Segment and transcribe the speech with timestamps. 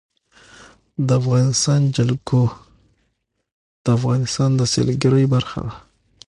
[1.07, 2.41] د افغانستان جلکو
[3.83, 5.73] د افغانستان د سیلګرۍ برخه ده.